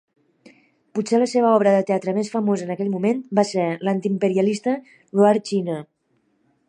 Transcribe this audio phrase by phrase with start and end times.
[0.99, 4.75] Potser la seva obra de teatre més famosa en aquell moment va ser la antiimperialista
[4.95, 5.77] Roar China!